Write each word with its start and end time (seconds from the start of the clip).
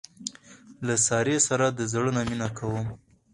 له 0.85 0.95
سارې 1.07 1.37
سره 1.47 1.65
د 1.69 1.79
زړه 1.91 2.11
نه 2.17 2.21
مینه 2.29 2.49
کوم. 2.57 2.85